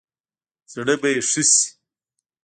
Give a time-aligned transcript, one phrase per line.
[0.73, 1.61] زړه به يې ښه شي.